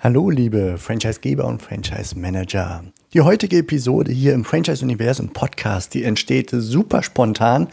Hallo, 0.00 0.30
liebe 0.30 0.78
Franchisegeber 0.78 1.44
und 1.44 1.60
Franchise-Manager. 1.60 2.84
Die 3.14 3.20
heutige 3.20 3.58
Episode 3.58 4.12
hier 4.12 4.32
im 4.32 4.44
Franchise-Universum 4.44 5.30
Podcast, 5.30 5.92
die 5.92 6.04
entsteht 6.04 6.50
super 6.52 7.02
spontan, 7.02 7.66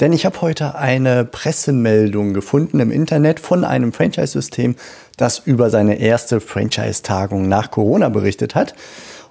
denn 0.00 0.14
ich 0.14 0.24
habe 0.24 0.40
heute 0.40 0.76
eine 0.76 1.26
Pressemeldung 1.26 2.32
gefunden 2.32 2.80
im 2.80 2.90
Internet 2.90 3.38
von 3.38 3.64
einem 3.64 3.92
Franchise-System, 3.92 4.76
das 5.18 5.40
über 5.40 5.68
seine 5.68 5.96
erste 6.00 6.40
Franchise-Tagung 6.40 7.48
nach 7.48 7.70
Corona 7.70 8.08
berichtet 8.08 8.54
hat. 8.54 8.74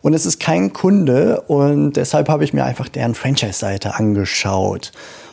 Und 0.04 0.14
es 0.14 0.28
ist 0.28 0.40
kein 0.40 0.74
Kunde 0.74 1.42
und 1.48 1.94
deshalb 1.94 2.30
habe 2.30 2.44
ich 2.44 2.54
mir 2.54 2.66
einfach 2.66 2.88
deren 2.88 3.16
Franchise-Seite 3.16 3.96
angeschaut. 3.96 4.92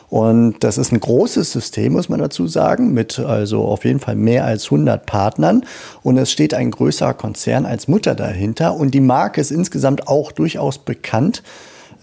Und 0.09 0.63
das 0.63 0.77
ist 0.77 0.91
ein 0.91 0.99
großes 0.99 1.51
System, 1.51 1.93
muss 1.93 2.09
man 2.09 2.19
dazu 2.19 2.47
sagen, 2.47 2.93
mit 2.93 3.19
also 3.19 3.63
auf 3.63 3.85
jeden 3.85 3.99
Fall 3.99 4.15
mehr 4.15 4.45
als 4.45 4.65
100 4.65 5.05
Partnern. 5.05 5.65
Und 6.03 6.17
es 6.17 6.31
steht 6.31 6.53
ein 6.53 6.71
größerer 6.71 7.13
Konzern 7.13 7.65
als 7.65 7.87
Mutter 7.87 8.15
dahinter. 8.15 8.75
Und 8.75 8.93
die 8.93 9.01
Marke 9.01 9.41
ist 9.41 9.51
insgesamt 9.51 10.07
auch 10.07 10.31
durchaus 10.31 10.77
bekannt. 10.77 11.43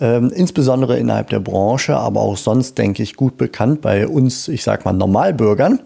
Ähm, 0.01 0.33
insbesondere 0.35 0.99
innerhalb 0.99 1.31
der 1.31 1.41
Branche, 1.41 1.97
aber 1.97 2.21
auch 2.23 2.37
sonst, 2.37 2.77
denke 2.79 3.03
ich, 3.03 3.15
gut 3.15 3.37
bekannt 3.37 3.83
bei 3.83 4.09
uns, 4.09 4.49
ich 4.49 4.65
sag 4.65 4.85
mal, 4.85 4.93
Normalbürgern. 4.93 5.81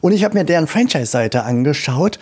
Und 0.00 0.12
ich 0.12 0.22
habe 0.22 0.36
mir 0.36 0.44
deren 0.44 0.66
Franchise-Seite 0.66 1.44
angeschaut 1.44 2.18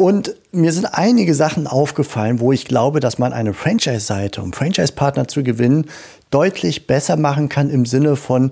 und 0.00 0.34
mir 0.50 0.72
sind 0.72 0.86
einige 0.86 1.34
Sachen 1.34 1.66
aufgefallen, 1.66 2.40
wo 2.40 2.52
ich 2.52 2.64
glaube, 2.64 3.00
dass 3.00 3.18
man 3.18 3.34
eine 3.34 3.52
Franchise-Seite, 3.52 4.40
um 4.40 4.54
Franchise-Partner 4.54 5.28
zu 5.28 5.42
gewinnen, 5.42 5.90
deutlich 6.30 6.86
besser 6.86 7.18
machen 7.18 7.50
kann 7.50 7.68
im 7.68 7.84
Sinne 7.84 8.16
von 8.16 8.50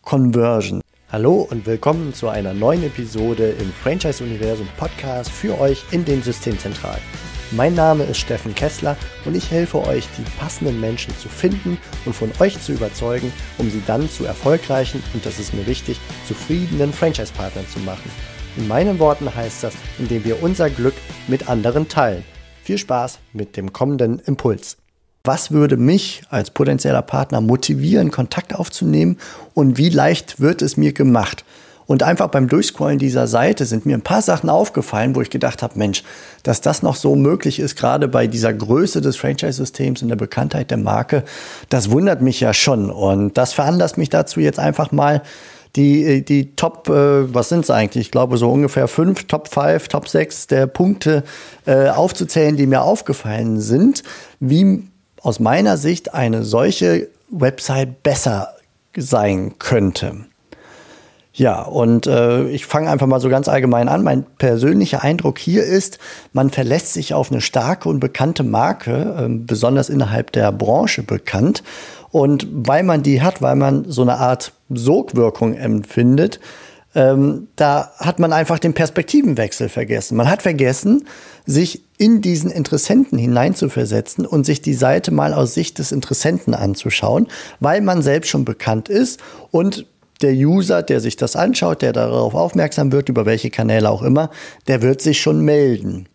Conversion. 0.00 0.80
Hallo 1.12 1.46
und 1.50 1.66
willkommen 1.66 2.14
zu 2.14 2.30
einer 2.30 2.54
neuen 2.54 2.82
Episode 2.82 3.50
im 3.60 3.70
Franchise-Universum 3.82 4.66
Podcast 4.78 5.30
für 5.30 5.60
euch 5.60 5.84
in 5.90 6.06
den 6.06 6.22
Systemzentralen. 6.22 7.02
Mein 7.50 7.74
Name 7.74 8.04
ist 8.04 8.16
Steffen 8.16 8.54
Kessler 8.54 8.96
und 9.26 9.36
ich 9.36 9.50
helfe 9.50 9.86
euch, 9.86 10.08
die 10.16 10.24
passenden 10.38 10.80
Menschen 10.80 11.14
zu 11.18 11.28
finden 11.28 11.76
und 12.06 12.16
von 12.16 12.32
euch 12.40 12.58
zu 12.62 12.72
überzeugen, 12.72 13.30
um 13.58 13.68
sie 13.68 13.82
dann 13.86 14.08
zu 14.08 14.24
erfolgreichen 14.24 15.02
und 15.12 15.26
das 15.26 15.38
ist 15.38 15.52
mir 15.52 15.66
wichtig, 15.66 16.00
zufriedenen 16.26 16.90
Franchise-Partnern 16.90 17.68
zu 17.68 17.80
machen. 17.80 18.10
In 18.56 18.68
meinen 18.68 18.98
Worten 18.98 19.34
heißt 19.34 19.64
das, 19.64 19.74
indem 19.98 20.24
wir 20.24 20.42
unser 20.42 20.70
Glück 20.70 20.94
mit 21.28 21.48
anderen 21.50 21.88
teilen. 21.88 22.24
Viel 22.62 22.78
Spaß 22.78 23.18
mit 23.34 23.56
dem 23.56 23.74
kommenden 23.74 24.18
Impuls. 24.20 24.78
Was 25.24 25.50
würde 25.50 25.76
mich 25.76 26.22
als 26.30 26.50
potenzieller 26.50 27.02
Partner 27.02 27.42
motivieren, 27.42 28.10
Kontakt 28.10 28.54
aufzunehmen 28.54 29.18
und 29.52 29.76
wie 29.76 29.90
leicht 29.90 30.40
wird 30.40 30.62
es 30.62 30.78
mir 30.78 30.92
gemacht? 30.92 31.44
Und 31.86 32.02
einfach 32.02 32.28
beim 32.28 32.48
Durchscrollen 32.48 32.98
dieser 32.98 33.26
Seite 33.26 33.64
sind 33.64 33.86
mir 33.86 33.96
ein 33.96 34.02
paar 34.02 34.22
Sachen 34.22 34.48
aufgefallen, 34.48 35.14
wo 35.14 35.20
ich 35.20 35.30
gedacht 35.30 35.62
habe, 35.62 35.78
Mensch, 35.78 36.02
dass 36.42 36.60
das 36.60 36.82
noch 36.82 36.96
so 36.96 37.14
möglich 37.14 37.60
ist, 37.60 37.76
gerade 37.76 38.08
bei 38.08 38.26
dieser 38.26 38.52
Größe 38.52 39.00
des 39.00 39.16
Franchise-Systems 39.16 40.02
und 40.02 40.08
der 40.08 40.16
Bekanntheit 40.16 40.70
der 40.70 40.78
Marke, 40.78 41.24
das 41.68 41.90
wundert 41.90 42.22
mich 42.22 42.40
ja 42.40 42.54
schon. 42.54 42.90
Und 42.90 43.38
das 43.38 43.52
veranlasst 43.52 43.98
mich 43.98 44.08
dazu 44.08 44.40
jetzt 44.40 44.58
einfach 44.58 44.90
mal 44.90 45.22
die, 45.76 46.04
äh, 46.04 46.20
die 46.22 46.56
Top, 46.56 46.88
äh, 46.88 47.32
was 47.32 47.48
sind 47.48 47.60
es 47.60 47.70
eigentlich? 47.70 48.06
Ich 48.06 48.10
glaube 48.10 48.38
so 48.38 48.50
ungefähr 48.50 48.88
fünf, 48.88 49.26
Top 49.26 49.48
5, 49.48 49.88
Top 49.88 50.08
6 50.08 50.48
der 50.48 50.66
Punkte 50.66 51.22
äh, 51.66 51.88
aufzuzählen, 51.88 52.56
die 52.56 52.66
mir 52.66 52.82
aufgefallen 52.82 53.60
sind, 53.60 54.02
wie 54.40 54.84
aus 55.20 55.40
meiner 55.40 55.76
Sicht 55.76 56.14
eine 56.14 56.44
solche 56.44 57.08
Website 57.30 58.02
besser 58.02 58.54
sein 58.96 59.58
könnte. 59.58 60.26
Ja, 61.36 61.60
und 61.60 62.06
äh, 62.06 62.48
ich 62.48 62.64
fange 62.64 62.88
einfach 62.88 63.06
mal 63.06 63.20
so 63.20 63.28
ganz 63.28 63.46
allgemein 63.46 63.88
an. 63.88 64.02
Mein 64.02 64.24
persönlicher 64.38 65.02
Eindruck 65.02 65.38
hier 65.38 65.64
ist, 65.64 65.98
man 66.32 66.48
verlässt 66.48 66.94
sich 66.94 67.12
auf 67.12 67.30
eine 67.30 67.42
starke 67.42 67.90
und 67.90 68.00
bekannte 68.00 68.42
Marke, 68.42 69.16
äh, 69.18 69.28
besonders 69.28 69.90
innerhalb 69.90 70.32
der 70.32 70.50
Branche 70.50 71.02
bekannt. 71.02 71.62
Und 72.10 72.46
weil 72.50 72.84
man 72.84 73.02
die 73.02 73.20
hat, 73.20 73.42
weil 73.42 73.56
man 73.56 73.84
so 73.86 74.00
eine 74.00 74.16
Art 74.16 74.52
Sogwirkung 74.68 75.54
empfindet, 75.54 76.40
ähm, 76.94 77.48
da 77.56 77.92
hat 77.98 78.18
man 78.18 78.32
einfach 78.32 78.58
den 78.58 78.72
Perspektivenwechsel 78.72 79.68
vergessen. 79.68 80.16
Man 80.16 80.30
hat 80.30 80.42
vergessen, 80.42 81.04
sich 81.44 81.82
in 81.98 82.22
diesen 82.22 82.50
Interessenten 82.50 83.18
hineinzuversetzen 83.18 84.24
und 84.24 84.46
sich 84.46 84.62
die 84.62 84.74
Seite 84.74 85.10
mal 85.12 85.34
aus 85.34 85.52
Sicht 85.52 85.78
des 85.78 85.92
Interessenten 85.92 86.54
anzuschauen, 86.54 87.28
weil 87.60 87.82
man 87.82 88.00
selbst 88.02 88.30
schon 88.30 88.46
bekannt 88.46 88.88
ist 88.88 89.20
und 89.50 89.86
der 90.22 90.32
User, 90.32 90.82
der 90.82 91.00
sich 91.00 91.16
das 91.16 91.36
anschaut, 91.36 91.82
der 91.82 91.92
darauf 91.92 92.34
aufmerksam 92.34 92.90
wird, 92.92 93.10
über 93.10 93.26
welche 93.26 93.50
Kanäle 93.50 93.90
auch 93.90 94.02
immer, 94.02 94.30
der 94.66 94.80
wird 94.80 95.02
sich 95.02 95.20
schon 95.20 95.40
melden. 95.40 96.08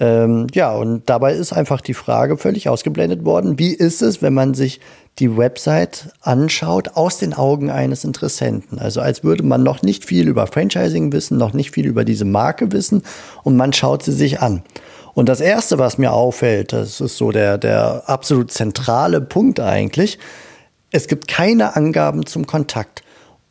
Ähm, 0.00 0.46
ja, 0.52 0.72
und 0.72 1.08
dabei 1.08 1.34
ist 1.34 1.52
einfach 1.52 1.80
die 1.80 1.94
Frage 1.94 2.36
völlig 2.36 2.68
ausgeblendet 2.68 3.24
worden, 3.24 3.58
wie 3.58 3.74
ist 3.74 4.02
es, 4.02 4.22
wenn 4.22 4.34
man 4.34 4.54
sich 4.54 4.80
die 5.18 5.36
Website 5.36 6.08
anschaut 6.22 6.90
aus 6.94 7.18
den 7.18 7.34
Augen 7.34 7.70
eines 7.70 8.04
Interessenten. 8.04 8.78
Also 8.78 9.00
als 9.00 9.22
würde 9.22 9.42
man 9.42 9.62
noch 9.62 9.82
nicht 9.82 10.04
viel 10.04 10.26
über 10.26 10.46
Franchising 10.46 11.12
wissen, 11.12 11.36
noch 11.36 11.52
nicht 11.52 11.72
viel 11.72 11.86
über 11.86 12.04
diese 12.04 12.24
Marke 12.24 12.72
wissen 12.72 13.02
und 13.42 13.56
man 13.56 13.72
schaut 13.72 14.02
sie 14.02 14.12
sich 14.12 14.40
an. 14.40 14.62
Und 15.14 15.28
das 15.28 15.40
Erste, 15.40 15.78
was 15.78 15.98
mir 15.98 16.12
auffällt, 16.12 16.72
das 16.72 17.00
ist 17.00 17.18
so 17.18 17.30
der, 17.30 17.58
der 17.58 18.04
absolut 18.06 18.50
zentrale 18.50 19.20
Punkt 19.20 19.60
eigentlich, 19.60 20.18
es 20.90 21.06
gibt 21.06 21.28
keine 21.28 21.76
Angaben 21.76 22.24
zum 22.24 22.46
Kontakt 22.46 23.02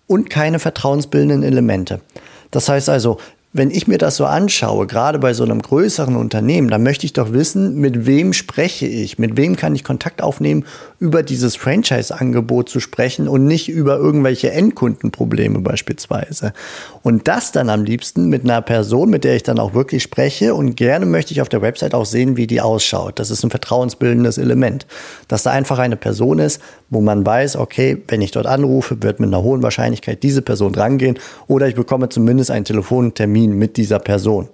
und 0.07 0.29
keine 0.29 0.59
vertrauensbildenden 0.59 1.43
Elemente. 1.43 2.01
Das 2.49 2.67
heißt 2.67 2.89
also, 2.89 3.17
wenn 3.53 3.69
ich 3.69 3.85
mir 3.85 3.97
das 3.97 4.15
so 4.15 4.25
anschaue, 4.25 4.87
gerade 4.87 5.19
bei 5.19 5.33
so 5.33 5.43
einem 5.43 5.61
größeren 5.61 6.15
Unternehmen, 6.15 6.69
dann 6.69 6.83
möchte 6.83 7.05
ich 7.05 7.11
doch 7.11 7.33
wissen, 7.33 7.75
mit 7.75 8.05
wem 8.05 8.31
spreche 8.31 8.85
ich, 8.85 9.19
mit 9.19 9.35
wem 9.35 9.57
kann 9.57 9.75
ich 9.75 9.83
Kontakt 9.83 10.21
aufnehmen, 10.21 10.63
über 10.99 11.21
dieses 11.21 11.57
Franchise-Angebot 11.57 12.69
zu 12.69 12.79
sprechen 12.79 13.27
und 13.27 13.45
nicht 13.45 13.67
über 13.67 13.97
irgendwelche 13.97 14.51
Endkundenprobleme 14.51 15.59
beispielsweise. 15.59 16.53
Und 17.01 17.27
das 17.27 17.51
dann 17.51 17.69
am 17.69 17.83
liebsten 17.83 18.29
mit 18.29 18.45
einer 18.45 18.61
Person, 18.61 19.09
mit 19.09 19.25
der 19.25 19.35
ich 19.35 19.43
dann 19.43 19.59
auch 19.59 19.73
wirklich 19.73 20.03
spreche 20.03 20.55
und 20.55 20.75
gerne 20.77 21.05
möchte 21.05 21.33
ich 21.33 21.41
auf 21.41 21.49
der 21.49 21.61
Website 21.61 21.93
auch 21.93 22.05
sehen, 22.05 22.37
wie 22.37 22.47
die 22.47 22.61
ausschaut. 22.61 23.19
Das 23.19 23.31
ist 23.31 23.43
ein 23.43 23.49
vertrauensbildendes 23.49 24.37
Element. 24.37 24.85
Dass 25.27 25.43
da 25.43 25.51
einfach 25.51 25.79
eine 25.79 25.97
Person 25.97 26.39
ist, 26.39 26.61
wo 26.89 27.01
man 27.01 27.25
weiß, 27.25 27.57
okay, 27.57 28.01
wenn 28.07 28.21
ich 28.21 28.31
dort 28.31 28.45
anrufe, 28.45 29.03
wird 29.03 29.19
mit 29.19 29.27
einer 29.27 29.43
hohen 29.43 29.61
Wahrscheinlichkeit 29.61 30.23
diese 30.23 30.41
Person 30.41 30.73
rangehen 30.73 31.19
oder 31.47 31.67
ich 31.67 31.75
bekomme 31.75 32.07
zumindest 32.07 32.51
einen 32.51 32.65
Telefontermin 32.65 33.40
Termin 33.41 33.57
mit 33.57 33.77
dieser 33.77 33.99
Person. 33.99 34.49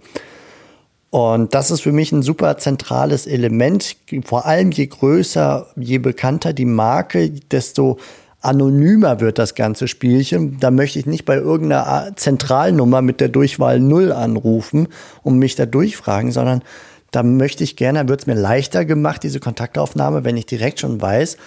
Und 1.10 1.54
das 1.54 1.72
ist 1.72 1.82
für 1.82 1.92
mich 1.92 2.12
ein 2.12 2.22
super 2.22 2.58
zentrales 2.58 3.28
Element. 3.28 3.96
Vor 4.26 4.46
allem 4.46 4.72
je 4.72 4.88
größer, 4.88 5.68
je 5.76 6.00
bekannter 6.00 6.54
die 6.54 6.66
Marke, 6.66 7.30
desto 7.30 7.98
anonymer 8.42 9.20
wird 9.20 9.40
das 9.40 9.56
ganze 9.56 9.88
Spielchen. 9.88 10.60
Da 10.60 10.70
möchte 10.70 11.00
ich 11.00 11.06
nicht 11.06 11.26
bei 11.26 11.38
irgendeiner 11.38 12.12
Zentralnummer 12.16 13.02
mit 13.02 13.20
der 13.22 13.30
Durchwahl 13.30 13.80
0 13.80 14.12
anrufen 14.12 14.90
und 15.24 15.40
mich 15.40 15.56
da 15.56 15.66
durchfragen, 15.66 16.32
sondern 16.32 16.62
da 17.12 17.24
möchte 17.24 17.64
ich 17.64 17.78
gerne, 17.78 18.08
wird 18.10 18.22
es 18.22 18.28
mir 18.28 18.36
leichter 18.36 18.84
gemacht, 18.84 19.24
diese 19.24 19.40
Kontaktaufnahme, 19.40 20.26
wenn 20.26 20.38
ich 20.38 20.46
direkt 20.46 20.82
schon 20.82 21.02
weiß, 21.02 21.38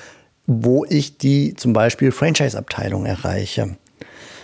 wo 0.46 0.86
ich 0.86 1.18
die 1.18 1.54
zum 1.54 1.74
Beispiel 1.74 2.12
Franchise-Abteilung 2.12 3.04
erreiche. 3.04 3.76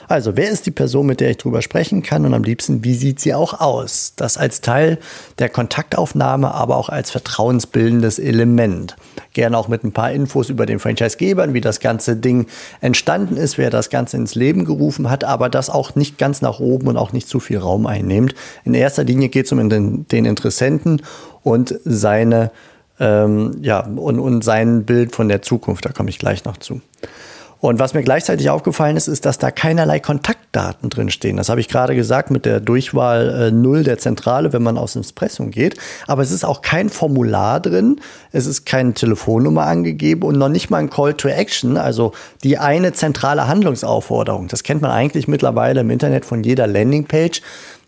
Also, 0.09 0.37
wer 0.37 0.51
ist 0.51 0.67
die 0.67 0.71
Person, 0.71 1.07
mit 1.07 1.21
der 1.21 1.31
ich 1.31 1.39
drüber 1.39 1.63
sprechen 1.63 2.03
kann 2.03 2.25
und 2.25 2.35
am 2.35 2.45
liebsten, 2.45 2.85
wie 2.85 2.95
sieht 2.95 3.21
sie 3.21 3.35
auch 3.35 3.61
aus? 3.61 4.13
Das 4.17 4.37
als 4.39 4.61
Teil 4.61 4.99
der 5.39 5.49
Kontaktaufnahme, 5.49 6.53
aber 6.55 6.77
auch 6.77 6.89
als 6.89 7.11
vertrauensbildendes 7.11 8.19
Element. 8.19 8.97
Gerne 9.33 9.59
auch 9.59 9.69
mit 9.69 9.85
ein 9.85 9.93
paar 9.93 10.13
Infos 10.13 10.49
über 10.49 10.67
den 10.67 10.79
Franchisegeber, 10.79 11.53
wie 11.55 11.61
das 11.61 11.81
ganze 11.81 12.17
Ding 12.17 12.47
entstanden 12.81 13.37
ist, 13.37 13.59
wer 13.59 13.71
das 13.71 13.91
Ganze 13.91 14.17
ins 14.17 14.35
Leben 14.35 14.65
gerufen 14.65 15.11
hat, 15.11 15.25
aber 15.25 15.49
das 15.49 15.71
auch 15.71 15.95
nicht 15.95 16.19
ganz 16.19 16.43
nach 16.43 16.61
oben 16.61 16.89
und 16.89 16.97
auch 16.97 17.13
nicht 17.13 17.29
zu 17.29 17.41
viel 17.41 17.59
Raum 17.59 17.87
einnimmt. 17.87 18.35
In 18.65 18.75
erster 18.75 19.05
Linie 19.05 19.29
geht 19.29 19.47
es 19.47 19.53
um 19.53 19.69
den, 19.69 20.07
den 20.09 20.25
Interessenten 20.25 21.03
und 21.43 21.75
seine 21.85 22.51
ähm, 22.99 23.59
ja, 23.63 23.81
und, 23.81 24.19
und 24.19 24.43
sein 24.43 24.85
Bild 24.85 25.15
von 25.15 25.29
der 25.29 25.43
Zukunft. 25.43 25.85
Da 25.85 25.91
komme 25.91 26.11
ich 26.11 26.19
gleich 26.19 26.45
noch 26.45 26.57
zu. 26.57 26.81
Und 27.59 27.79
was 27.79 27.95
mir 27.95 28.03
gleichzeitig 28.03 28.51
aufgefallen 28.51 28.97
ist, 28.97 29.09
ist, 29.09 29.25
dass 29.25 29.39
da 29.39 29.51
keinerlei 29.51 29.99
Kontaktdaten 29.99 30.91
drinstehen. 30.91 31.39
Das 31.39 31.49
habe 31.49 31.61
ich 31.61 31.69
gerade 31.69 31.95
gesagt 31.95 32.31
mit 32.31 32.45
der 32.45 32.61
Durchwahl 32.61 33.49
äh, 33.49 33.51
0 33.51 33.83
der 33.83 33.99
Zentrale, 33.99 34.53
wenn 34.53 34.63
man 34.63 34.77
aus 34.77 34.93
dem 34.93 35.01
Espresso 35.01 35.47
geht. 35.47 35.77
Aber 36.07 36.23
es 36.23 36.31
ist 36.31 36.45
auch 36.45 36.61
kein 36.61 36.91
Formular 36.91 37.61
drin, 37.61 38.01
es 38.31 38.47
ist 38.47 38.67
keine 38.67 38.93
Telefonnummer 38.93 39.65
angegeben 39.65 40.23
und 40.23 40.37
noch 40.37 40.51
nicht 40.51 40.69
mal 40.69 40.79
ein 40.79 40.91
Call 40.91 41.15
to 41.15 41.29
Action, 41.29 41.79
also 41.79 42.13
die 42.45 42.59
eine 42.59 42.93
zentrale 42.93 43.49
Handlungsaufforderung. 43.49 44.49
Das 44.49 44.63
kennt 44.63 44.83
man 44.83 44.91
eigentlich 44.91 45.27
mittlerweile 45.27 45.81
im 45.81 45.91
Internet 45.91 46.27
von 46.27 46.45
jeder 46.45 46.67
Landingpage 46.67 47.43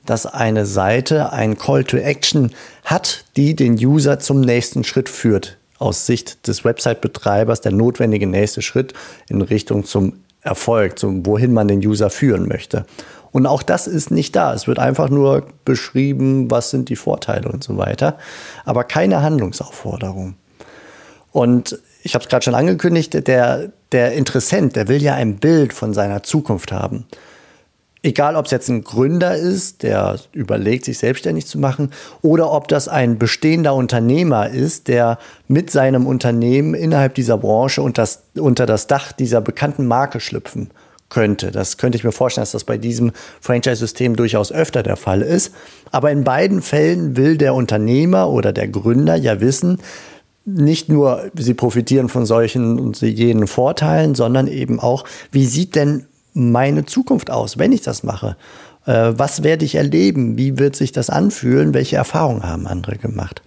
dass 0.06 0.24
eine 0.24 0.64
Seite 0.64 1.34
ein 1.34 1.58
Call 1.58 1.84
to 1.84 1.98
Action 1.98 2.52
hat, 2.82 3.26
die 3.36 3.54
den 3.54 3.74
User 3.74 4.18
zum 4.18 4.40
nächsten 4.40 4.82
Schritt 4.82 5.10
führt 5.10 5.57
aus 5.78 6.06
Sicht 6.06 6.46
des 6.46 6.64
Website-Betreibers 6.64 7.60
der 7.60 7.72
notwendige 7.72 8.26
nächste 8.26 8.62
Schritt 8.62 8.94
in 9.28 9.42
Richtung 9.42 9.84
zum 9.84 10.14
Erfolg, 10.42 10.98
zum 10.98 11.26
wohin 11.26 11.52
man 11.52 11.68
den 11.68 11.80
User 11.80 12.10
führen 12.10 12.48
möchte. 12.48 12.86
Und 13.30 13.46
auch 13.46 13.62
das 13.62 13.86
ist 13.86 14.10
nicht 14.10 14.34
da. 14.36 14.54
Es 14.54 14.66
wird 14.66 14.78
einfach 14.78 15.10
nur 15.10 15.46
beschrieben, 15.64 16.50
was 16.50 16.70
sind 16.70 16.88
die 16.88 16.96
Vorteile 16.96 17.48
und 17.48 17.62
so 17.62 17.76
weiter, 17.76 18.18
aber 18.64 18.84
keine 18.84 19.22
Handlungsaufforderung. 19.22 20.34
Und 21.30 21.78
ich 22.02 22.14
habe 22.14 22.22
es 22.22 22.28
gerade 22.28 22.44
schon 22.44 22.54
angekündigt, 22.54 23.26
der, 23.26 23.72
der 23.92 24.12
Interessent, 24.12 24.76
der 24.76 24.88
will 24.88 25.02
ja 25.02 25.14
ein 25.14 25.36
Bild 25.36 25.72
von 25.72 25.92
seiner 25.92 26.22
Zukunft 26.22 26.72
haben. 26.72 27.06
Egal, 28.08 28.36
ob 28.36 28.46
es 28.46 28.52
jetzt 28.52 28.70
ein 28.70 28.84
Gründer 28.84 29.36
ist, 29.36 29.82
der 29.82 30.18
überlegt, 30.32 30.86
sich 30.86 30.96
selbstständig 30.96 31.46
zu 31.46 31.58
machen, 31.58 31.90
oder 32.22 32.50
ob 32.52 32.66
das 32.66 32.88
ein 32.88 33.18
bestehender 33.18 33.74
Unternehmer 33.74 34.48
ist, 34.48 34.88
der 34.88 35.18
mit 35.46 35.70
seinem 35.70 36.06
Unternehmen 36.06 36.72
innerhalb 36.72 37.14
dieser 37.14 37.36
Branche 37.36 37.82
unter 37.82 38.00
das, 38.00 38.22
unter 38.38 38.64
das 38.64 38.86
Dach 38.86 39.12
dieser 39.12 39.42
bekannten 39.42 39.86
Marke 39.86 40.20
schlüpfen 40.20 40.70
könnte. 41.10 41.50
Das 41.50 41.76
könnte 41.76 41.98
ich 41.98 42.04
mir 42.04 42.12
vorstellen, 42.12 42.44
dass 42.44 42.52
das 42.52 42.64
bei 42.64 42.78
diesem 42.78 43.12
Franchise-System 43.42 44.16
durchaus 44.16 44.52
öfter 44.52 44.82
der 44.82 44.96
Fall 44.96 45.20
ist. 45.20 45.52
Aber 45.90 46.10
in 46.10 46.24
beiden 46.24 46.62
Fällen 46.62 47.14
will 47.14 47.36
der 47.36 47.52
Unternehmer 47.52 48.30
oder 48.30 48.54
der 48.54 48.68
Gründer 48.68 49.16
ja 49.16 49.42
wissen, 49.42 49.80
nicht 50.46 50.88
nur, 50.88 51.30
sie 51.34 51.52
profitieren 51.52 52.08
von 52.08 52.24
solchen 52.24 52.78
und 52.78 53.02
jenen 53.02 53.46
Vorteilen, 53.46 54.14
sondern 54.14 54.46
eben 54.46 54.80
auch, 54.80 55.04
wie 55.30 55.44
sieht 55.44 55.74
denn 55.74 56.06
meine 56.38 56.86
Zukunft 56.86 57.30
aus, 57.30 57.58
wenn 57.58 57.72
ich 57.72 57.82
das 57.82 58.02
mache? 58.02 58.36
Äh, 58.86 59.12
was 59.16 59.42
werde 59.42 59.64
ich 59.64 59.74
erleben? 59.74 60.38
Wie 60.38 60.58
wird 60.58 60.76
sich 60.76 60.92
das 60.92 61.10
anfühlen? 61.10 61.74
Welche 61.74 61.96
Erfahrungen 61.96 62.44
haben 62.44 62.66
andere 62.66 62.96
gemacht? 62.96 63.42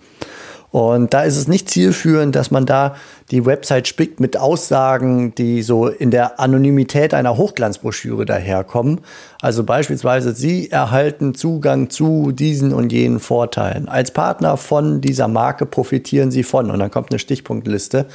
Und 0.72 1.14
da 1.14 1.24
ist 1.24 1.36
es 1.36 1.50
nicht 1.50 1.70
zielführend, 1.70 2.34
dass 2.34 2.50
man 2.50 2.66
da 2.66 2.96
die 3.30 3.46
Website 3.46 3.90
spickt 3.90 4.22
mit 4.22 4.38
Aussagen, 4.38 5.36
die 5.36 5.64
so 5.64 5.88
in 5.88 6.12
der 6.12 6.40
Anonymität 6.40 7.14
einer 7.14 7.36
Hochglanzbroschüre 7.36 8.24
daherkommen. 8.24 9.02
Also 9.42 9.66
beispielsweise, 9.66 10.34
Sie 10.34 10.72
erhalten 10.72 11.36
Zugang 11.36 11.90
zu 11.90 12.32
diesen 12.32 12.74
und 12.74 12.94
jenen 12.94 13.20
Vorteilen. 13.20 13.90
Als 13.90 14.12
Partner 14.12 14.56
von 14.56 15.02
dieser 15.02 15.28
Marke 15.28 15.66
profitieren 15.66 16.32
Sie 16.32 16.44
von. 16.44 16.72
Und 16.72 16.80
dann 16.80 16.92
kommt 16.92 17.12
eine 17.12 17.20
Stichpunktliste 17.20 18.06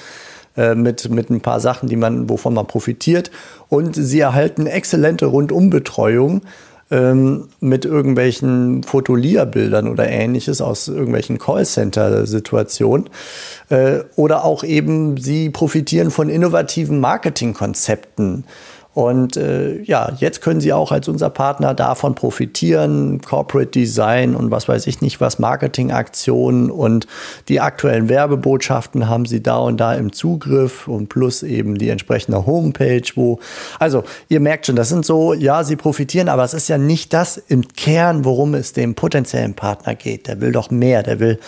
äh, 0.56 0.74
mit, 0.74 1.08
mit 1.10 1.30
ein 1.30 1.40
paar 1.40 1.60
Sachen, 1.60 1.88
die 1.88 1.96
man, 1.96 2.28
wovon 2.28 2.54
man 2.54 2.66
profitiert. 2.66 3.30
Und 3.68 3.94
Sie 3.94 4.20
erhalten 4.20 4.66
exzellente 4.66 5.26
Rundumbetreuung 5.26 6.42
ähm, 6.90 7.48
mit 7.60 7.84
irgendwelchen 7.84 8.82
Fotolierbildern 8.84 9.88
oder 9.88 10.08
ähnliches 10.08 10.60
aus 10.60 10.88
irgendwelchen 10.88 11.38
Callcenter-Situationen. 11.38 13.10
Äh, 13.68 14.00
oder 14.14 14.44
auch 14.44 14.62
eben, 14.62 15.16
sie 15.16 15.50
profitieren 15.50 16.10
von 16.10 16.28
innovativen 16.28 17.00
Marketingkonzepten. 17.00 18.44
Und 18.96 19.36
äh, 19.36 19.82
ja, 19.82 20.10
jetzt 20.20 20.40
können 20.40 20.62
Sie 20.62 20.72
auch 20.72 20.90
als 20.90 21.06
unser 21.06 21.28
Partner 21.28 21.74
davon 21.74 22.14
profitieren. 22.14 23.20
Corporate 23.20 23.70
Design 23.70 24.34
und 24.34 24.50
was 24.50 24.68
weiß 24.68 24.86
ich 24.86 25.02
nicht 25.02 25.20
was, 25.20 25.38
Marketingaktionen 25.38 26.70
und 26.70 27.06
die 27.50 27.60
aktuellen 27.60 28.08
Werbebotschaften 28.08 29.06
haben 29.06 29.26
Sie 29.26 29.42
da 29.42 29.58
und 29.58 29.76
da 29.76 29.92
im 29.92 30.14
Zugriff 30.14 30.88
und 30.88 31.10
plus 31.10 31.42
eben 31.42 31.76
die 31.76 31.90
entsprechende 31.90 32.46
Homepage, 32.46 33.02
wo, 33.16 33.38
also 33.78 34.02
ihr 34.30 34.40
merkt 34.40 34.64
schon, 34.64 34.76
das 34.76 34.88
sind 34.88 35.04
so, 35.04 35.34
ja, 35.34 35.62
Sie 35.62 35.76
profitieren, 35.76 36.30
aber 36.30 36.44
es 36.44 36.54
ist 36.54 36.68
ja 36.68 36.78
nicht 36.78 37.12
das 37.12 37.36
im 37.36 37.68
Kern, 37.68 38.24
worum 38.24 38.54
es 38.54 38.72
dem 38.72 38.94
potenziellen 38.94 39.52
Partner 39.52 39.94
geht. 39.94 40.26
Der 40.26 40.40
will 40.40 40.52
doch 40.52 40.70
mehr, 40.70 41.02
der 41.02 41.20
will 41.20 41.38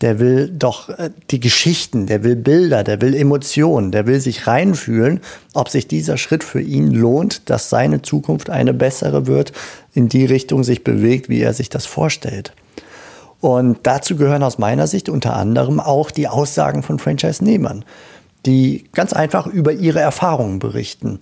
der 0.00 0.18
will 0.18 0.48
doch 0.48 0.88
äh, 0.88 1.10
die 1.30 1.40
Geschichten, 1.40 2.06
der 2.06 2.24
will 2.24 2.36
Bilder, 2.36 2.84
der 2.84 3.00
will 3.00 3.14
Emotionen, 3.14 3.92
der 3.92 4.06
will 4.06 4.20
sich 4.20 4.46
reinfühlen, 4.46 5.20
ob 5.54 5.68
sich 5.68 5.88
dieser 5.88 6.16
Schritt 6.16 6.44
für 6.44 6.60
ihn 6.60 6.90
lohnt, 6.90 7.50
dass 7.50 7.70
seine 7.70 8.02
Zukunft 8.02 8.50
eine 8.50 8.74
bessere 8.74 9.26
wird, 9.26 9.52
in 9.94 10.08
die 10.08 10.24
Richtung 10.24 10.64
sich 10.64 10.84
bewegt, 10.84 11.28
wie 11.28 11.40
er 11.40 11.54
sich 11.54 11.68
das 11.68 11.86
vorstellt. 11.86 12.52
Und 13.40 13.78
dazu 13.84 14.16
gehören 14.16 14.42
aus 14.42 14.58
meiner 14.58 14.86
Sicht 14.86 15.08
unter 15.08 15.36
anderem 15.36 15.80
auch 15.80 16.10
die 16.10 16.28
Aussagen 16.28 16.82
von 16.82 16.98
Franchise-Nehmern, 16.98 17.84
die 18.46 18.84
ganz 18.92 19.12
einfach 19.12 19.46
über 19.46 19.72
ihre 19.72 20.00
Erfahrungen 20.00 20.58
berichten. 20.58 21.20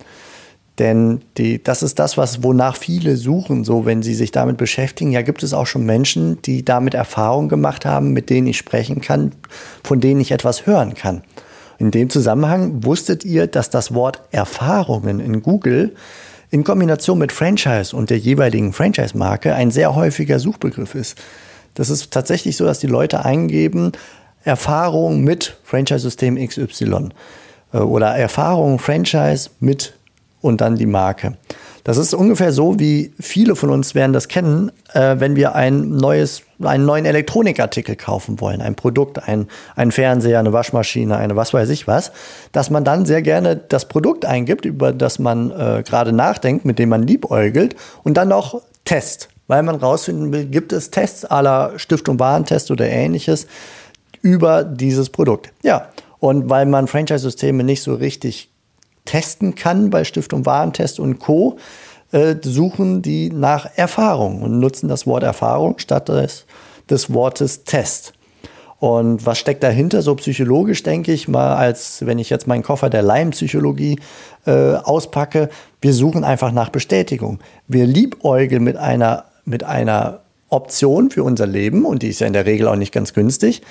Denn 0.79 1.21
die, 1.37 1.63
das 1.63 1.81
ist 1.81 1.97
das, 1.97 2.17
was, 2.17 2.43
wonach 2.43 2.75
viele 2.75 3.17
suchen, 3.17 3.63
so 3.63 3.85
wenn 3.85 4.03
sie 4.03 4.13
sich 4.13 4.31
damit 4.31 4.57
beschäftigen. 4.57 5.11
Ja, 5.11 5.23
gibt 5.23 5.41
es 5.41 5.53
auch 5.53 5.65
schon 5.65 5.85
Menschen, 5.85 6.39
die 6.43 6.63
damit 6.63 6.93
Erfahrung 6.93 7.49
gemacht 7.49 7.85
haben, 7.85 8.13
mit 8.13 8.29
denen 8.29 8.47
ich 8.47 8.57
sprechen 8.57 9.01
kann, 9.01 9.31
von 9.83 9.99
denen 9.99 10.21
ich 10.21 10.31
etwas 10.31 10.67
hören 10.67 10.93
kann. 10.93 11.23
In 11.79 11.91
dem 11.91 12.09
Zusammenhang 12.09 12.83
wusstet 12.83 13.25
ihr, 13.25 13.47
dass 13.47 13.69
das 13.69 13.93
Wort 13.93 14.21
Erfahrungen 14.31 15.19
in 15.19 15.41
Google 15.41 15.95
in 16.49 16.63
Kombination 16.63 17.17
mit 17.17 17.31
Franchise 17.31 17.95
und 17.95 18.09
der 18.09 18.17
jeweiligen 18.17 18.71
Franchise-Marke 18.71 19.53
ein 19.53 19.69
sehr 19.69 19.95
häufiger 19.95 20.39
Suchbegriff 20.39 20.95
ist. 20.95 21.17
Das 21.73 21.89
ist 21.89 22.11
tatsächlich 22.11 22.55
so, 22.55 22.65
dass 22.65 22.79
die 22.79 22.87
Leute 22.87 23.25
eingeben 23.25 23.91
Erfahrung 24.43 25.23
mit 25.23 25.57
Franchise-System 25.63 26.37
XY 26.37 27.09
äh, 27.73 27.79
oder 27.79 28.15
Erfahrung 28.15 28.79
Franchise 28.79 29.49
mit 29.59 29.96
und 30.41 30.61
dann 30.61 30.75
die 30.75 30.85
Marke. 30.85 31.37
Das 31.87 31.95
ist 31.95 32.13
ungefähr 32.13 32.51
so, 32.51 32.79
wie 32.79 33.13
viele 33.17 33.55
von 33.55 33.69
uns 33.69 33.95
werden 33.95 34.11
das 34.11 34.27
kennen, 34.27 34.73
äh, 34.91 35.15
wenn 35.19 35.37
wir 35.37 35.55
ein 35.55 35.91
neues, 35.91 36.41
einen 36.61 36.85
neuen 36.85 37.05
Elektronikartikel 37.05 37.95
kaufen 37.95 38.41
wollen, 38.41 38.59
ein 38.59 38.75
Produkt, 38.75 39.25
ein, 39.25 39.47
ein 39.77 39.93
Fernseher, 39.93 40.39
eine 40.39 40.51
Waschmaschine, 40.51 41.15
eine 41.15 41.37
was 41.37 41.53
weiß 41.53 41.69
ich 41.69 41.87
was, 41.87 42.11
dass 42.51 42.69
man 42.69 42.83
dann 42.83 43.05
sehr 43.05 43.21
gerne 43.21 43.55
das 43.55 43.87
Produkt 43.87 44.25
eingibt, 44.25 44.65
über 44.65 44.91
das 44.91 45.17
man 45.17 45.49
äh, 45.51 45.81
gerade 45.87 46.11
nachdenkt, 46.11 46.65
mit 46.65 46.77
dem 46.77 46.89
man 46.89 47.03
liebäugelt 47.03 47.77
und 48.03 48.17
dann 48.17 48.27
noch 48.27 48.61
Test, 48.83 49.29
weil 49.47 49.63
man 49.63 49.77
rausfinden 49.77 50.33
will, 50.33 50.45
gibt 50.45 50.73
es 50.73 50.91
Tests 50.91 51.23
aller 51.23 51.79
Stiftung 51.79 52.19
Warentest 52.19 52.69
oder 52.69 52.85
ähnliches 52.85 53.47
über 54.21 54.65
dieses 54.65 55.09
Produkt. 55.09 55.53
Ja, 55.63 55.87
und 56.19 56.49
weil 56.49 56.65
man 56.65 56.87
Franchise-Systeme 56.87 57.63
nicht 57.63 57.81
so 57.81 57.95
richtig 57.95 58.49
testen 59.07 59.55
kann 59.55 59.89
bei 59.89 60.03
Stiftung 60.03 60.45
Warentest 60.45 60.99
und 60.99 61.17
Co., 61.17 61.57
äh, 62.11 62.35
suchen 62.41 63.01
die 63.01 63.31
nach 63.31 63.67
Erfahrung 63.75 64.41
und 64.41 64.59
nutzen 64.59 64.87
das 64.87 65.07
Wort 65.07 65.23
Erfahrung 65.23 65.77
statt 65.79 66.07
des, 66.07 66.45
des 66.89 67.11
Wortes 67.11 67.63
Test. 67.65 68.13
Und 68.79 69.25
was 69.25 69.39
steckt 69.39 69.63
dahinter? 69.63 70.01
So 70.03 70.15
psychologisch 70.15 70.83
denke 70.83 71.11
ich 71.11 71.27
mal, 71.27 71.55
als 71.55 72.05
wenn 72.05 72.19
ich 72.19 72.29
jetzt 72.29 72.47
meinen 72.47 72.63
Koffer 72.63 72.89
der 72.89 73.01
Leimpsychologie 73.01 73.99
äh, 74.45 74.75
auspacke. 74.75 75.49
Wir 75.81 75.93
suchen 75.93 76.23
einfach 76.23 76.51
nach 76.51 76.69
Bestätigung. 76.69 77.39
Wir 77.67 77.87
liebäugeln 77.87 78.63
mit 78.63 78.77
einer, 78.77 79.25
mit 79.45 79.63
einer 79.63 80.19
Option 80.49 81.09
für 81.09 81.23
unser 81.23 81.47
Leben 81.47 81.85
und 81.85 82.03
die 82.03 82.09
ist 82.09 82.21
ja 82.21 82.27
in 82.27 82.33
der 82.33 82.45
Regel 82.45 82.67
auch 82.67 82.75
nicht 82.75 82.93
ganz 82.93 83.13
günstig 83.13 83.63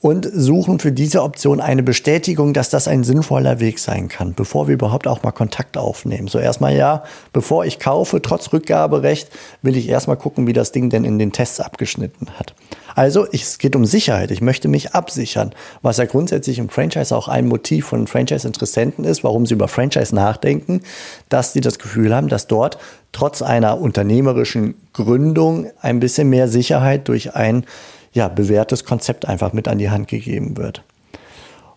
und 0.00 0.28
suchen 0.30 0.78
für 0.78 0.92
diese 0.92 1.22
Option 1.22 1.60
eine 1.60 1.82
Bestätigung, 1.82 2.52
dass 2.52 2.68
das 2.68 2.86
ein 2.86 3.02
sinnvoller 3.02 3.60
Weg 3.60 3.78
sein 3.78 4.08
kann, 4.08 4.34
bevor 4.34 4.68
wir 4.68 4.74
überhaupt 4.74 5.06
auch 5.06 5.22
mal 5.22 5.32
Kontakt 5.32 5.78
aufnehmen. 5.78 6.28
So 6.28 6.38
erstmal 6.38 6.76
ja, 6.76 7.02
bevor 7.32 7.64
ich 7.64 7.78
kaufe, 7.78 8.20
trotz 8.20 8.52
Rückgaberecht, 8.52 9.30
will 9.62 9.76
ich 9.76 9.88
erstmal 9.88 10.18
gucken, 10.18 10.46
wie 10.46 10.52
das 10.52 10.70
Ding 10.70 10.90
denn 10.90 11.04
in 11.04 11.18
den 11.18 11.32
Tests 11.32 11.60
abgeschnitten 11.60 12.28
hat. 12.38 12.54
Also 12.94 13.26
es 13.30 13.58
geht 13.58 13.76
um 13.76 13.84
Sicherheit. 13.84 14.30
Ich 14.30 14.40
möchte 14.40 14.68
mich 14.68 14.94
absichern, 14.94 15.54
was 15.82 15.96
ja 15.96 16.04
grundsätzlich 16.06 16.58
im 16.58 16.68
Franchise 16.68 17.14
auch 17.14 17.28
ein 17.28 17.46
Motiv 17.46 17.86
von 17.86 18.06
Franchise-Interessenten 18.06 19.04
ist, 19.04 19.24
warum 19.24 19.44
sie 19.44 19.54
über 19.54 19.68
Franchise 19.68 20.14
nachdenken, 20.14 20.80
dass 21.28 21.52
sie 21.52 21.60
das 21.60 21.78
Gefühl 21.78 22.14
haben, 22.14 22.28
dass 22.28 22.46
dort 22.46 22.78
trotz 23.12 23.42
einer 23.42 23.80
unternehmerischen 23.80 24.74
Gründung 24.92 25.70
ein 25.80 26.00
bisschen 26.00 26.28
mehr 26.30 26.48
Sicherheit 26.48 27.08
durch 27.08 27.34
ein 27.34 27.64
ja, 28.16 28.28
bewährtes 28.28 28.84
Konzept 28.84 29.28
einfach 29.28 29.52
mit 29.52 29.68
an 29.68 29.78
die 29.78 29.90
Hand 29.90 30.08
gegeben 30.08 30.56
wird. 30.56 30.82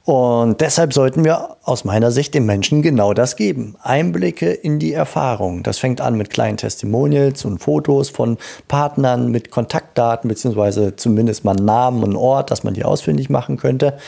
Und 0.05 0.59
deshalb 0.61 0.91
sollten 0.91 1.23
wir 1.23 1.57
aus 1.63 1.83
meiner 1.83 2.09
Sicht 2.09 2.33
den 2.33 2.43
Menschen 2.47 2.81
genau 2.81 3.13
das 3.13 3.35
geben. 3.35 3.75
Einblicke 3.83 4.49
in 4.49 4.79
die 4.79 4.91
Erfahrung. 4.91 5.61
Das 5.61 5.77
fängt 5.77 6.01
an 6.01 6.15
mit 6.15 6.31
kleinen 6.31 6.57
Testimonials 6.57 7.45
und 7.45 7.59
Fotos 7.59 8.09
von 8.09 8.39
Partnern 8.67 9.29
mit 9.29 9.51
Kontaktdaten, 9.51 10.27
beziehungsweise 10.27 10.95
zumindest 10.95 11.45
mal 11.45 11.53
Namen 11.53 12.03
und 12.03 12.15
Ort, 12.15 12.49
dass 12.49 12.63
man 12.63 12.73
die 12.73 12.85
ausfindig 12.85 13.29
machen 13.29 13.57
könnte. 13.57 13.99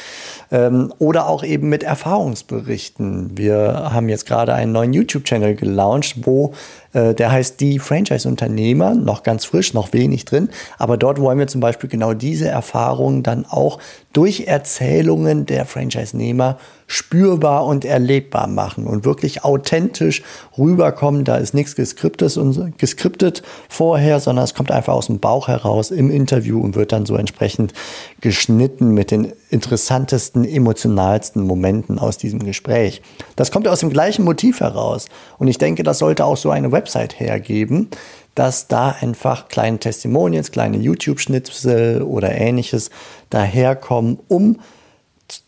Ähm, 0.49 0.91
oder 0.97 1.27
auch 1.27 1.43
eben 1.43 1.69
mit 1.69 1.83
Erfahrungsberichten. 1.83 3.37
Wir 3.37 3.91
haben 3.93 4.09
jetzt 4.09 4.25
gerade 4.25 4.55
einen 4.55 4.71
neuen 4.71 4.93
YouTube-Channel 4.93 5.53
gelauncht, 5.53 6.25
wo 6.25 6.53
der 6.93 7.31
heißt 7.31 7.59
Die 7.59 7.79
Franchise-Unternehmer, 7.79 8.95
noch 8.95 9.23
ganz 9.23 9.45
frisch, 9.45 9.73
noch 9.73 9.93
wenig 9.93 10.25
drin. 10.25 10.49
Aber 10.77 10.97
dort 10.97 11.19
wollen 11.19 11.39
wir 11.39 11.47
zum 11.47 11.61
Beispiel 11.61 11.89
genau 11.89 12.13
diese 12.13 12.47
Erfahrungen 12.47 13.23
dann 13.23 13.45
auch 13.45 13.79
durch 14.13 14.47
Erzählungen 14.47 15.45
der 15.45 15.65
Franchise-Nehmer 15.65 16.57
spürbar 16.87 17.65
und 17.65 17.85
erlebbar 17.85 18.47
machen 18.47 18.85
und 18.85 19.05
wirklich 19.05 19.45
authentisch 19.45 20.23
rüberkommen. 20.57 21.23
Da 21.23 21.37
ist 21.37 21.53
nichts 21.53 21.75
geskriptet, 21.75 22.35
und, 22.35 22.77
geskriptet 22.77 23.43
vorher, 23.69 24.19
sondern 24.19 24.43
es 24.43 24.53
kommt 24.53 24.71
einfach 24.71 24.93
aus 24.93 25.07
dem 25.07 25.19
Bauch 25.19 25.47
heraus 25.47 25.91
im 25.91 26.11
Interview 26.11 26.59
und 26.59 26.75
wird 26.75 26.91
dann 26.91 27.05
so 27.05 27.15
entsprechend 27.15 27.73
geschnitten 28.19 28.93
mit 28.93 29.11
den 29.11 29.31
interessantesten, 29.51 30.45
emotionalsten 30.45 31.43
Momenten 31.43 31.99
aus 31.99 32.17
diesem 32.17 32.39
Gespräch. 32.39 33.01
Das 33.35 33.51
kommt 33.51 33.67
aus 33.67 33.81
dem 33.81 33.89
gleichen 33.89 34.23
Motiv 34.23 34.61
heraus. 34.61 35.07
Und 35.37 35.47
ich 35.47 35.57
denke, 35.57 35.83
das 35.83 35.99
sollte 35.99 36.25
auch 36.25 36.37
so 36.37 36.51
eine 36.51 36.71
Website 36.71 37.19
hergeben, 37.19 37.89
dass 38.33 38.67
da 38.67 38.95
einfach 39.01 39.49
kleine 39.49 39.77
Testimonials, 39.77 40.51
kleine 40.51 40.77
YouTube-Schnipsel 40.77 42.01
oder 42.01 42.31
ähnliches 42.31 42.89
daherkommen, 43.29 44.19
um 44.29 44.59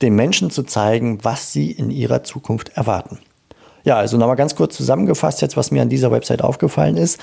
den 0.02 0.16
Menschen 0.16 0.52
zu 0.52 0.64
zeigen, 0.64 1.24
was 1.24 1.54
sie 1.54 1.72
in 1.72 1.90
ihrer 1.90 2.24
Zukunft 2.24 2.70
erwarten. 2.76 3.20
Ja, 3.86 3.98
also 3.98 4.18
nochmal 4.18 4.38
ganz 4.38 4.56
kurz 4.56 4.78
zusammengefasst 4.78 5.42
jetzt, 5.42 5.58
was 5.58 5.72
mir 5.72 5.82
an 5.82 5.90
dieser 5.90 6.12
Website 6.12 6.42
aufgefallen 6.42 6.96
ist. 6.96 7.20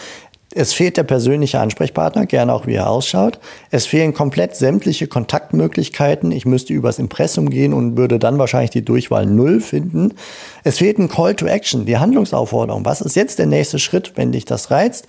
Es 0.53 0.73
fehlt 0.73 0.97
der 0.97 1.05
persönliche 1.05 1.61
Ansprechpartner, 1.61 2.27
gerne 2.27 2.53
auch 2.53 2.67
wie 2.67 2.75
er 2.75 2.91
ausschaut. 2.91 3.39
Es 3.71 3.87
fehlen 3.87 4.13
komplett 4.13 4.57
sämtliche 4.57 5.07
Kontaktmöglichkeiten. 5.07 6.33
Ich 6.33 6.45
müsste 6.45 6.73
übers 6.73 6.99
Impressum 6.99 7.51
gehen 7.51 7.73
und 7.73 7.97
würde 7.97 8.19
dann 8.19 8.39
wahrscheinlich 8.39 8.71
die 8.71 8.85
Durchwahl 8.85 9.27
0 9.27 9.61
finden. 9.61 10.15
Es 10.65 10.79
fehlt 10.79 10.99
ein 10.99 11.09
Call 11.09 11.37
to 11.37 11.47
Action, 11.47 11.87
die 11.87 11.99
Handlungsaufforderung. 11.99 12.85
Was 12.85 13.01
ist 13.01 13.15
jetzt 13.15 13.39
der 13.39 13.47
nächste 13.47 13.79
Schritt, 13.79 14.15
wenn 14.17 14.33
dich 14.33 14.45
das 14.45 14.73
reizt? 14.73 15.07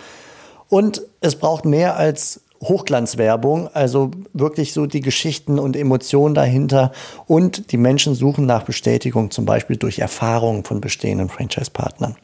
Und 0.69 1.01
es 1.21 1.35
braucht 1.35 1.65
mehr 1.65 1.97
als 1.97 2.41
Hochglanzwerbung, 2.61 3.67
also 3.73 4.11
wirklich 4.33 4.73
so 4.73 4.85
die 4.85 5.01
Geschichten 5.01 5.57
und 5.57 5.75
Emotionen 5.75 6.35
dahinter. 6.35 6.91
Und 7.25 7.71
die 7.71 7.77
Menschen 7.77 8.13
suchen 8.13 8.45
nach 8.45 8.63
Bestätigung, 8.63 9.31
zum 9.31 9.45
Beispiel 9.45 9.77
durch 9.77 9.97
Erfahrungen 9.97 10.63
von 10.63 10.81
bestehenden 10.81 11.29
Franchise-Partnern. 11.29 12.15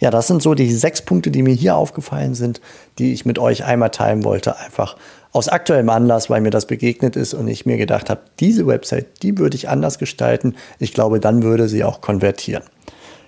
Ja, 0.00 0.10
das 0.10 0.26
sind 0.26 0.42
so 0.42 0.54
die 0.54 0.72
sechs 0.72 1.02
Punkte, 1.02 1.30
die 1.30 1.42
mir 1.42 1.54
hier 1.54 1.76
aufgefallen 1.76 2.34
sind, 2.34 2.60
die 2.98 3.12
ich 3.12 3.26
mit 3.26 3.38
euch 3.38 3.64
einmal 3.64 3.90
teilen 3.90 4.24
wollte. 4.24 4.58
Einfach 4.58 4.96
aus 5.32 5.48
aktuellem 5.48 5.90
Anlass, 5.90 6.30
weil 6.30 6.40
mir 6.40 6.50
das 6.50 6.66
begegnet 6.66 7.16
ist 7.16 7.34
und 7.34 7.46
ich 7.48 7.66
mir 7.66 7.76
gedacht 7.76 8.08
habe, 8.08 8.22
diese 8.40 8.66
Website, 8.66 9.22
die 9.22 9.36
würde 9.36 9.56
ich 9.56 9.68
anders 9.68 9.98
gestalten. 9.98 10.56
Ich 10.78 10.94
glaube, 10.94 11.20
dann 11.20 11.42
würde 11.42 11.68
sie 11.68 11.84
auch 11.84 12.00
konvertieren. 12.00 12.64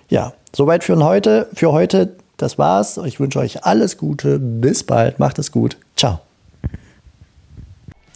Ja, 0.09 0.33
soweit 0.53 0.83
für 0.83 0.97
heute. 0.97 1.47
Für 1.53 1.71
heute, 1.71 2.15
das 2.37 2.57
war's. 2.57 2.99
Ich 3.05 3.19
wünsche 3.19 3.39
euch 3.39 3.63
alles 3.63 3.97
Gute. 3.97 4.39
Bis 4.39 4.83
bald. 4.83 5.19
Macht 5.19 5.37
es 5.37 5.51
gut. 5.51 5.77
Ciao. 5.95 6.19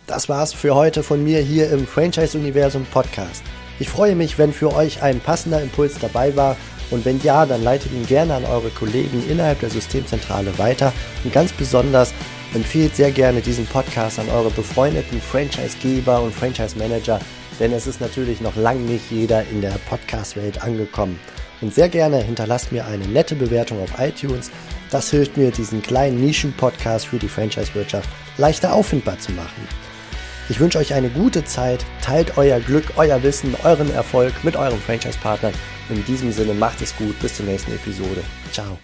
Das 0.07 0.29
war's 0.29 0.53
für 0.53 0.73
heute 0.73 1.03
von 1.03 1.23
mir 1.23 1.39
hier 1.39 1.69
im 1.69 1.85
Franchise 1.85 2.37
Universum 2.37 2.85
Podcast. 2.91 3.43
Ich 3.79 3.89
freue 3.89 4.15
mich, 4.15 4.39
wenn 4.39 4.51
für 4.51 4.73
euch 4.73 5.03
ein 5.03 5.19
passender 5.19 5.61
Impuls 5.61 5.99
dabei 5.99 6.35
war 6.35 6.55
und 6.89 7.05
wenn 7.05 7.21
ja, 7.21 7.45
dann 7.45 7.63
leitet 7.63 7.91
ihn 7.91 8.05
gerne 8.05 8.35
an 8.35 8.45
eure 8.45 8.69
Kollegen 8.69 9.23
innerhalb 9.29 9.59
der 9.59 9.69
Systemzentrale 9.69 10.57
weiter. 10.57 10.93
Und 11.23 11.33
ganz 11.33 11.51
besonders 11.51 12.13
empfehlt 12.53 12.95
sehr 12.95 13.11
gerne 13.11 13.41
diesen 13.41 13.65
Podcast 13.65 14.19
an 14.19 14.29
eure 14.29 14.51
befreundeten 14.51 15.21
Franchisegeber 15.21 16.21
und 16.21 16.33
Franchise-Manager, 16.33 17.19
denn 17.59 17.73
es 17.73 17.87
ist 17.87 17.99
natürlich 17.99 18.39
noch 18.41 18.55
lange 18.55 18.81
nicht 18.81 19.11
jeder 19.11 19.43
in 19.43 19.61
der 19.61 19.77
Podcast-Welt 19.89 20.61
angekommen. 20.63 21.19
Und 21.59 21.73
sehr 21.73 21.89
gerne 21.89 22.17
hinterlasst 22.17 22.71
mir 22.71 22.85
eine 22.85 23.07
nette 23.07 23.35
Bewertung 23.35 23.81
auf 23.81 23.99
iTunes. 23.99 24.51
Das 24.91 25.09
hilft 25.09 25.37
mir, 25.37 25.51
diesen 25.51 25.81
kleinen 25.81 26.21
Nischen-Podcast 26.21 27.07
für 27.07 27.17
die 27.17 27.27
Franchise-Wirtschaft 27.27 28.07
leichter 28.37 28.73
auffindbar 28.73 29.17
zu 29.19 29.31
machen. 29.31 29.67
Ich 30.49 30.59
wünsche 30.61 30.77
euch 30.77 30.93
eine 30.93 31.09
gute 31.09 31.43
Zeit, 31.43 31.85
teilt 32.01 32.37
euer 32.37 32.59
Glück, 32.59 32.93
euer 32.95 33.21
Wissen, 33.21 33.53
euren 33.63 33.91
Erfolg 33.91 34.33
mit 34.43 34.55
euren 34.55 34.79
Franchise-Partnern. 34.79 35.53
In 35.89 36.05
diesem 36.05 36.31
Sinne 36.31 36.53
macht 36.53 36.81
es 36.81 36.95
gut, 36.95 37.19
bis 37.19 37.35
zur 37.35 37.45
nächsten 37.45 37.73
Episode. 37.73 38.23
Ciao. 38.51 38.77